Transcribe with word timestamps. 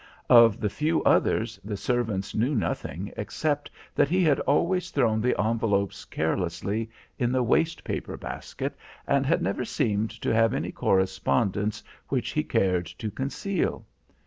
Of 0.31 0.59
the 0.59 0.67
few 0.71 1.03
others, 1.03 1.59
the 1.63 1.77
servants 1.77 2.33
knew 2.33 2.55
nothing 2.55 3.13
except 3.17 3.69
that 3.93 4.09
he 4.09 4.23
had 4.23 4.39
always 4.39 4.89
thrown 4.89 5.21
the 5.21 5.39
envelopes 5.39 6.05
carelessly 6.05 6.89
in 7.19 7.31
the 7.31 7.43
waste 7.43 7.83
paper 7.83 8.17
basket 8.17 8.75
and 9.05 9.27
had 9.27 9.43
never 9.43 9.63
seemed 9.63 10.09
to 10.23 10.33
have 10.33 10.55
any 10.55 10.71
correspondence 10.71 11.83
which 12.07 12.31
he 12.31 12.41
cared 12.41 12.87
to 12.87 13.11
conceal. 13.11 13.85